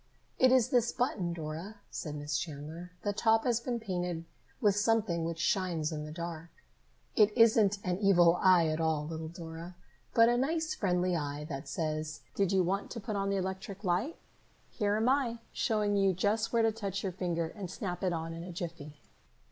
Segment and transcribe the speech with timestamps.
[0.39, 2.91] "It is this button, Dora," said Miss Chandler.
[3.03, 4.25] "The top has been painted
[4.59, 6.49] with something which shines in the dark.
[7.15, 9.75] It isn't an evil eye at all, little Dora,
[10.15, 13.83] but a nice friendly eye that says, 'Did you want to put on the electric
[13.83, 14.15] light?
[14.71, 18.33] Here am I, showing you just where to touch your finger and snap it on
[18.33, 19.01] in a jiffy!